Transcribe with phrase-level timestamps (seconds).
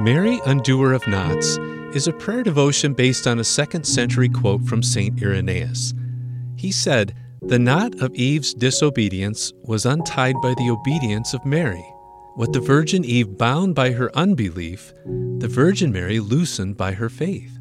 [0.00, 1.56] Mary, Undoer of Knots,
[1.94, 5.22] is a prayer devotion based on a second century quote from St.
[5.22, 5.94] Irenaeus.
[6.56, 11.84] He said, The knot of Eve's disobedience was untied by the obedience of Mary.
[12.34, 14.92] What the Virgin Eve bound by her unbelief,
[15.38, 17.56] the Virgin Mary loosened by her faith.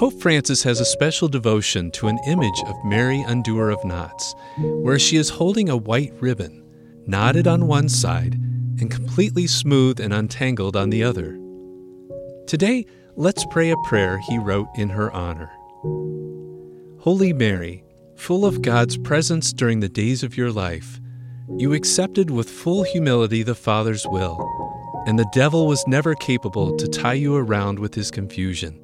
[0.00, 4.98] Pope Francis has a special devotion to an image of Mary, Undoer of Knots, where
[4.98, 6.64] she is holding a white ribbon,
[7.06, 8.36] knotted on one side
[8.80, 11.38] and completely smooth and untangled on the other.
[12.46, 15.50] Today, let's pray a prayer he wrote in her honor.
[17.00, 17.84] Holy Mary,
[18.16, 21.00] full of God's presence during the days of your life,
[21.56, 24.38] you accepted with full humility the Father's will,
[25.06, 28.78] and the devil was never capable to tie you around with his confusion.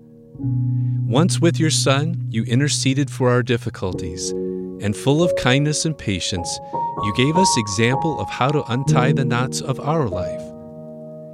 [1.09, 4.33] Once with your Son, you interceded for our difficulties,
[4.81, 6.59] and full of kindness and patience,
[7.03, 10.43] you gave us example of how to untie the knots of our life.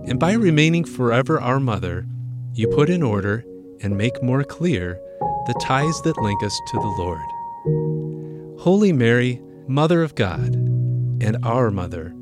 [0.08, 2.06] And by remaining forever our mother,
[2.54, 3.44] you put in order
[3.80, 5.00] and make more clear
[5.46, 8.60] the ties that link us to the Lord.
[8.60, 12.14] Holy Mary, Mother of God, and our Mother,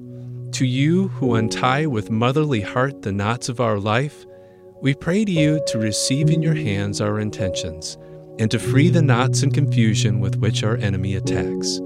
[0.53, 4.27] to you who untie with motherly heart the knots of our life,
[4.81, 7.99] we pray to you to receive in your hands our intentions
[8.41, 11.77] and to free the knots and confusion with which our enemy attacks.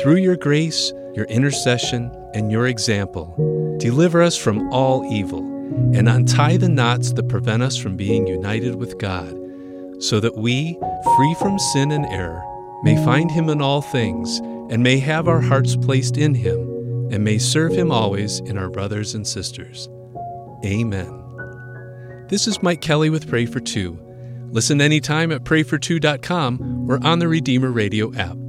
[0.00, 5.40] Through your grace, your intercession, and your example, deliver us from all evil
[5.94, 9.36] and untie the knots that prevent us from being united with God,
[10.02, 10.78] so that we,
[11.16, 12.42] free from sin and error,
[12.82, 14.38] may find Him in all things
[14.70, 16.58] and may have our hearts placed in Him
[17.12, 19.90] and may serve Him always in our brothers and sisters.
[20.64, 21.12] Amen.
[22.28, 24.05] This is Mike Kelly with Pray for Two.
[24.50, 28.45] Listen anytime at prayfor2.com or on the Redeemer Radio app.